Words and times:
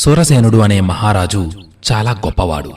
సూరసేనుడు 0.00 0.56
అనే 0.56 0.80
మహారాజు 0.80 1.50
చాలా 1.92 2.10
గొప్పవాడు. 2.10 2.72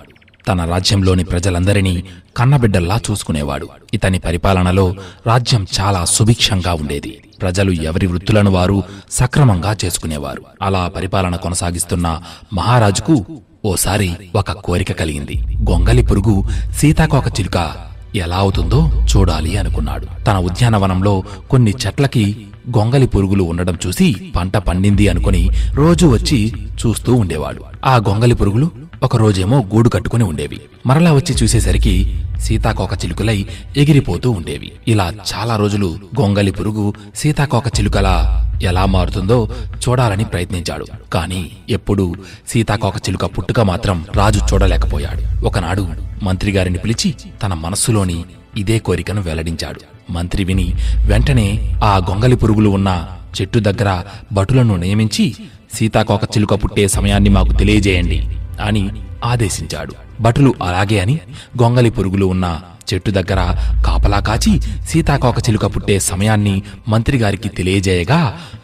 తన 0.48 0.66
రాజ్యంలోని 0.66 1.24
ప్రజలందరినీ 1.24 2.04
కన్నబిడ్డల్లా 2.38 3.00
చూసుకునేవాడు. 3.12 3.70
ఇతని 3.94 4.20
పరిపాలనలో 4.20 4.96
రాజ్యం 5.28 5.68
చాలా 5.80 6.06
సుభిక్షంగా 6.06 6.74
ఉండేది. 6.74 7.24
ప్రజలు 7.42 7.72
ఎవరి 7.72 8.08
వృత్తులను 8.08 8.52
వారు 8.52 8.84
సక్రమంగా 9.12 9.76
చేసుకునేవారు. 9.86 10.42
అలా 10.62 10.88
పరిపాలన 10.88 11.36
కొనసాగిస్తున్న 11.36 12.22
మహారాజుకు 12.54 13.26
ఓసారి 13.66 14.16
ఒక 14.36 14.52
కోరిక 14.52 14.92
కలిగింది. 14.92 15.44
గొంగలి 15.70 16.04
పురుగు 16.04 16.44
సీతాకోక 16.72 17.28
చిలుక 17.40 17.74
ఎలా 18.16 18.36
అవుతుందో 18.36 18.92
చూడాలి 19.18 19.58
అనుకున్నాడు. 19.58 20.08
తన 20.24 20.38
ఉద్యానవనంలో 20.38 21.24
కొన్ని 21.50 21.74
చెట్లకి 21.88 22.46
గొంగలి 22.78 23.08
పురుగులు 23.08 23.44
ఉండడం 23.44 23.78
చూసి 23.88 24.16
పంట 24.36 24.58
పండింది 24.58 25.08
అనుకుని 25.08 25.50
రోజు 25.74 26.06
వచ్చి 26.06 26.54
చూస్తూ 26.86 27.14
ఉండేవాడు. 27.14 27.64
ఆ 27.86 27.96
గొంగలి 27.96 28.36
పురుగులు 28.36 28.72
ఒక 29.04 29.18
రోజేమో 29.18 29.64
గూడు 29.76 29.90
కట్టుకుని 29.90 30.24
ఉండేవి. 30.24 30.62
మరలా 30.86 31.14
వచ్చి 31.14 31.36
చూసేసరికి 31.44 32.24
సీతాకోక 32.40 32.94
చిలుకలై 32.94 33.46
ఎగిరిపోతూ 33.78 34.32
ఉండేవి. 34.32 34.72
ఇలా 34.88 35.14
చాలా 35.34 35.56
రోజులు 35.56 36.00
గొంగలి 36.20 36.52
పురుగు 36.52 36.94
సీతాకోక 37.16 37.68
చిలుకలా 37.68 38.43
ఎలా 38.62 38.86
మారుతుందో 38.86 39.50
చూడాలని 39.90 40.26
ప్రయత్నించాడు. 40.26 40.86
కాని 41.14 41.50
ఎప్పుడూ 41.70 42.16
సీతాకోక 42.48 42.96
చిలుక 42.96 43.26
పుట్టుక 43.26 43.60
మాత్రం 43.60 44.06
రాజు 44.16 44.40
చూడలేకపోయాడు. 44.54 45.46
ఒకనాడు 45.46 45.88
మంత్రిగారిని 46.24 46.78
పిలిచి 46.78 47.16
తన 47.44 47.54
మనస్సులోని 47.54 48.26
ఇదే 48.58 48.80
కోరికను 48.80 49.22
వెల్లడించాడు. 49.22 50.12
మంత్రి 50.12 50.44
విని 50.44 50.74
వెంటనే 51.06 51.80
ఆ 51.84 51.98
గొంగలి 51.98 52.36
పురుగులు 52.36 52.70
ఉన్న 52.70 53.08
చెట్టు 53.42 53.60
దగ్గర 53.60 54.04
భటులను 54.32 54.76
నియమించి 54.76 55.36
సీతాకోక 55.74 56.24
చిలుక 56.24 56.54
పుట్టే 56.64 56.88
సమయాన్ని 56.88 57.30
మాకు 57.30 57.54
తెలియజేయండి 57.54 58.38
అని 58.62 58.90
ఆదేశించాడు. 59.26 59.94
భటులు 60.22 60.54
అలాగే 60.64 61.00
అని 61.00 61.20
గొంగలి 61.62 61.90
పురుగులు 61.90 62.26
ఉన్న 62.26 62.62
చెట్టు 62.94 63.12
దగ్గర 63.12 63.40
కాపలా 63.86 64.20
కాచి 64.20 64.54
సీతాకోక 64.90 65.40
చిలుక 65.40 65.66
పుట్టే 65.66 66.00
సమయాన్ని 66.00 66.56
మంత్రిగారికి 66.88 67.50
తెలియజేయగా 67.50 68.20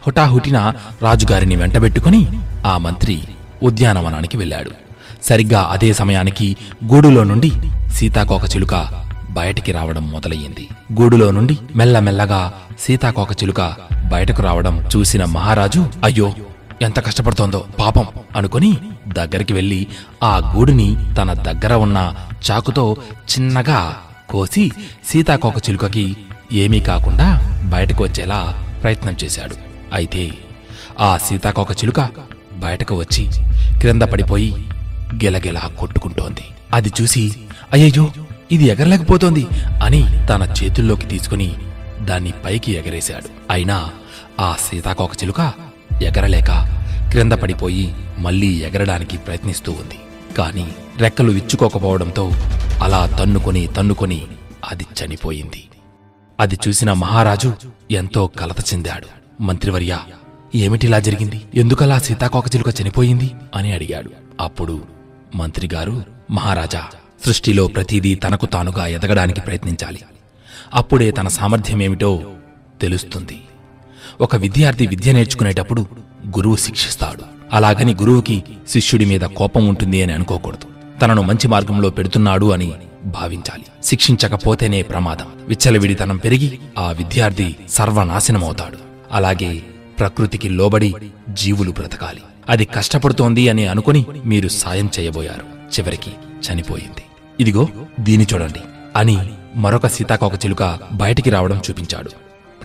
హుటాహుటిన 0.06 0.58
రాజుగారిని 1.02 1.56
వెంటబెట్టుకుని 1.56 2.22
ఆ 2.66 2.78
మంత్రి 2.78 3.16
ఉద్యానవనానికి 3.62 4.36
వెళ్ళాడు. 4.36 4.70
సరిగ్గా 5.22 5.62
అదే 5.70 5.92
సమయానికి 5.92 6.56
గూడులో 6.84 7.24
నుండి 7.24 7.50
సీతాకోక 7.96 8.44
చిలుక 8.56 8.74
బయటికి 9.30 9.72
రావడం 9.72 10.10
మొదలయ్యింది. 10.10 10.68
గూడులో 10.92 11.30
నుండి 11.30 11.58
మెల్లమెల్లగా 11.76 12.52
సీతాకోక 12.80 13.32
చిలుక 13.32 13.60
బయటకు 14.12 14.42
రావడం 14.42 14.84
చూసిన 14.96 15.24
మహారాజు 15.24 15.82
అయ్యో 16.04 16.28
ఎంత 16.82 16.98
కష్టపడుతోందో 17.06 17.64
పాపం 17.78 18.06
అనుకుని 18.36 18.70
దగ్గరికి 19.08 19.52
వెళ్ళి 19.52 19.86
ఆ 20.22 20.52
గూడుని 20.54 20.88
తన 21.18 21.32
దగ్గర 21.32 21.72
ఉన్న 21.74 21.98
చాకుతో 22.46 22.96
చిన్నగా 23.30 23.80
కోసి 24.30 24.70
సీతాకోక 25.08 25.58
చిలుకకి 25.68 26.16
ఏమీ 26.52 26.80
కాకుండా 26.80 27.28
బయటకు 27.64 28.04
వచ్చేలా 28.04 28.40
ప్రయత్నం 28.82 29.16
చేశాడు. 29.24 29.56
అయితే 29.92 30.32
ఆ 31.00 31.18
సీతాకోక 31.18 31.72
చిలుక 31.72 32.00
బయటకు 32.54 32.94
వచ్చి 32.94 33.24
క్రింద 33.80 34.02
పడిపోయి 34.02 34.50
గెలగెలా 35.24 35.70
కొట్టుకుంటోంది. 35.78 36.44
అది 36.72 36.92
చూసి 37.00 37.32
అయ్యయ్యో 37.72 38.06
ఇది 38.52 38.64
ఎగరలేకపోతోంది 38.64 39.46
అని 39.82 40.02
తన 40.26 40.54
చేతుల్లోకి 40.58 41.06
తీసుకుని 41.06 41.54
దాన్ని 42.00 42.32
పైకి 42.44 42.72
ఎగరేశాడు. 42.72 43.28
అయినా 43.50 43.78
ఆ 44.40 44.56
సీతాకోక 44.68 45.12
చిలుక 45.22 45.52
ఎగరలేక 46.02 46.50
క్రింద 47.10 47.32
పడిపోయి 47.32 47.86
మళ్ళీ 48.18 48.50
ఎగరడానికి 48.68 49.16
ప్రయత్నిస్తూ 49.18 49.72
ఉంది. 49.72 49.98
కాని 50.38 50.66
రెక్కలు 50.98 51.30
విచ్చుకోకపోవడంతో 51.32 52.24
అలా 52.80 53.06
తన్నుకొని 53.06 53.66
తన్నుకొని 53.66 54.26
అది 54.68 54.86
చనిపోయింది. 55.04 55.68
అది 56.40 56.58
చూసిన 56.68 56.92
మహారాజు 56.92 57.54
ఎంతో 57.90 58.26
కలత 58.26 58.74
చెందాడు. 58.74 59.06
మంత్రివర్య 59.42 59.98
ఏమిటిలా 60.54 60.98
జరిగింది? 60.98 61.42
ఎందుకలా 61.54 61.98
సీతాకోకచిలుక 61.98 62.80
చనిపోయింది? 62.82 63.30
అని 63.54 63.72
అడిగాడు. 63.72 64.10
అప్పుడు 64.40 64.82
మంత్రిగారు 65.34 66.04
మహారాజా 66.30 66.82
సృష్టిలో 67.26 67.66
ప్రతిదీ 67.66 68.14
తనకు 68.14 68.46
తానుగా 68.46 68.86
ఎదగడానికి 68.86 69.40
ప్రయత్నించాలి. 69.40 70.02
అప్పుడే 70.74 71.10
తన 71.10 71.28
సామర్థ్యమేమిటో 71.28 72.22
తెలుస్తుంది. 72.80 73.40
ఒక 74.20 74.36
విద్యార్థి 74.36 74.86
విద్య 74.86 75.12
నేర్చుకునేటప్పుడు 75.12 75.86
గురువు 76.26 76.56
శిక్షిస్తాడు. 76.56 77.22
అలాగని 77.52 77.94
గురువుకి 77.94 78.44
శిష్యుడి 78.68 79.04
మీద 79.04 79.20
కోపం 79.20 79.68
ఉంటుంది 79.68 80.02
అని 80.02 80.12
అనుకోకూడదు. 80.12 80.69
తనను 81.02 81.22
మంచి 81.22 81.48
మార్గంలో 81.48 81.90
పెడుతున్నాడు 81.90 82.52
అని 82.52 82.72
భావించాలి. 83.04 83.64
శిక్షించకపోతేనే 83.84 84.82
ప్రమాదం. 84.82 85.26
విచ్చలవిడితనం 85.46 86.16
పెరిగి 86.16 86.58
ఆ 86.78 86.90
విద్యార్థి 86.90 87.56
సర్వనాశనమవుతాడు. 87.68 88.76
అలాగే 89.12 89.62
ప్రకృతికి 89.98 90.48
లోబడి 90.48 90.94
జీవులు 91.32 91.70
బ్రతకాలి. 91.70 92.20
అది 92.48 92.64
కష్టపడుతోంది 92.64 93.48
అని 93.48 93.66
అనుకుని 93.66 94.06
మీరు 94.24 94.48
సాయం 94.48 94.90
చేయబోయారు. 94.98 95.40
చివరికి 95.40 96.10
చనిపోయింది. 96.40 97.02
ఇదిగో 97.40 97.68
దీని 98.00 98.26
చూడండి 98.34 98.60
అని 98.96 99.18
మరొక 99.56 99.86
సీతాకోకచిలుక 99.86 100.78
బయటికి 100.92 101.30
రావడం 101.30 101.60
చూపించాడు. 101.70 102.10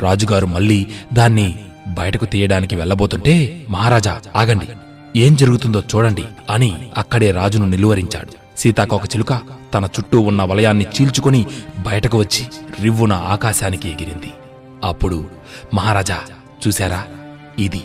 రాజుగారు 0.02 0.46
మళ్ళీ 0.46 0.88
దాన్ని 1.14 1.60
బయటకు 1.88 2.26
తీయడానికి 2.26 2.76
వెళ్ళబోతుంటే 2.76 3.66
మహారాజా 3.70 4.22
ఆగండి. 4.36 4.68
ఏం 5.16 5.36
జరుగుతుందో 5.36 5.84
చూడండి 5.96 6.24
అని 6.50 6.90
అక్కడే 6.98 7.32
రాజును 7.32 7.66
నిలువరించాడు. 7.66 8.60
సీతాకోక 8.60 9.06
చిలుక 9.06 9.42
తన 9.74 9.86
చుట్టూ 9.86 10.20
ఉన్న 10.20 10.44
వలయాన్ని 10.44 10.86
చీల్చుకుని 10.86 11.46
బయటకు 11.86 12.18
వచ్చి 12.18 12.46
రివ్వున 12.82 13.14
ఆకాశానికి 13.14 13.90
ఎగిరింది. 13.90 14.34
అప్పుడు 14.84 15.26
మహారాజా 15.74 16.18
చూశారా? 16.68 17.04
ఇది 17.60 17.82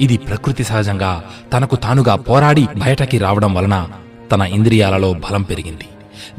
ఇది 0.00 0.16
ప్రకృతి 0.16 0.64
సహజంగా 0.64 1.24
తనకు 1.52 1.76
తానుగా 1.76 2.14
పోరాడి 2.14 2.66
బయటకి 2.76 3.18
రావడం 3.18 3.54
వలన 3.54 3.88
తన 4.32 4.40
ఇంద్రియాలలో 4.40 5.12
బలం 5.12 5.42
పెరిగింది. 5.42 5.88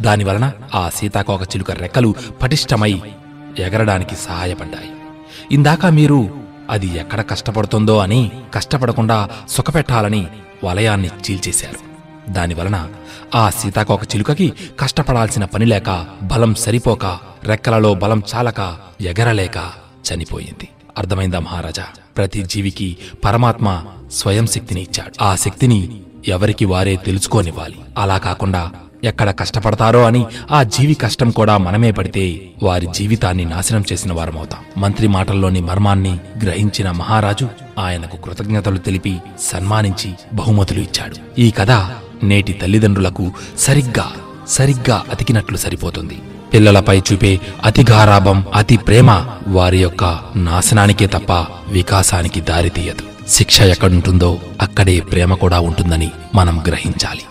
దానివలన 0.01 0.51
ఆ 0.75 0.89
సీతాకోక 0.89 1.41
చిలుక 1.41 1.71
రెక్కలు 1.71 2.15
పటిష్టమై 2.41 3.01
ఎగరడానికి 3.59 4.15
సహాయపడ్డాయి. 4.15 4.89
ఇందాక 5.51 5.85
మీరు 5.85 6.40
అది 6.71 6.97
ఎక్కడ 6.97 7.21
కష్టపడుతుందో 7.21 7.97
అని 7.97 8.31
కష్టపడకుండా 8.53 9.29
సుఖపెట్టాలని 9.49 10.27
వలయాన్ని 10.63 11.07
చీల్చేశారు. 11.07 11.91
దానివలన 12.31 12.89
ఆ 13.35 13.49
సీతాకోక 13.49 14.03
చిలుకకి 14.03 14.53
కష్టపడాల్సిన 14.79 15.45
పని 15.45 15.65
లేక 15.65 16.07
బలం 16.23 16.55
సరిపోక 16.55 17.05
రెక్కలలో 17.43 17.93
బలం 17.93 18.23
చాలక 18.35 18.77
ఎగరలేక 19.01 19.57
చనిపోయింది. 20.13 20.67
అర్థమైందా 20.97 21.39
మహారాజా? 21.39 21.85
ప్రతి 22.17 22.43
జీవికి 22.43 22.97
పరమాత్మ 23.25 23.85
స్వయం 24.11 24.47
శక్తిని 24.47 24.81
ఇచ్చాడు. 24.81 25.23
ఆ 25.23 25.35
శక్తిని 25.35 26.01
ఎవరికి 26.27 26.65
వారే 26.65 26.95
తెలుసుకోనివ్వాలి. 26.95 27.75
అలా 27.97 28.17
కాకుండా 28.17 28.71
ఎక్కడ 29.03 29.31
కష్టపడతారో 29.31 30.03
అని 30.03 30.25
ఆ 30.51 30.63
జీవి 30.63 30.93
కష్టం 30.93 31.29
కూడా 31.29 31.57
మనమే 31.57 31.91
పడితే 31.91 32.41
వారి 32.63 32.87
జీవితాన్ని 32.95 33.45
నాశనం 33.45 33.83
చేసిన 33.91 34.13
వారమవుతాం. 34.13 34.81
మంత్రి 34.81 35.07
మాటల్లోని 35.07 35.61
మర్మాన్ని 35.61 36.19
గ్రహించిన 36.43 36.91
మహారాజు 36.91 37.47
ఆయనకు 37.79 38.17
కృతజ్ఞతలు 38.17 38.77
తెలిపి 38.77 39.17
సన్మానించి 39.41 40.13
బహుమతులు 40.33 40.79
ఇచ్చాడు. 40.79 41.15
ఈ 41.39 41.51
కథ 41.51 41.71
నేటి 42.23 42.53
తల్లిదండ్రులకు 42.53 43.31
సరిగ్గా 43.57 44.11
సరిగ్గా 44.47 45.03
అతికినట్లు 45.11 45.57
సరిపోతుంది. 45.57 46.17
పిల్లలపై 46.53 46.99
చూపే 46.99 47.39
అతిగారాభం 47.63 48.45
అతి 48.55 48.77
ప్రేమ 48.77 49.25
వారి 49.47 49.77
యొక్క 49.77 50.19
నాశనానికే 50.35 51.07
తప్ప 51.07 51.45
వికాసానికి 51.67 52.41
దారితీయదు 52.41 53.29
శిక్ష 53.29 53.61
ఎక్కడుంటుందో 53.61 54.39
అక్కడే 54.61 54.99
ప్రేమ 54.99 55.33
కూడా 55.33 55.59
ఉంటుందని 55.59 56.11
మనం 56.35 56.63
గ్రహించాలి. 56.67 57.21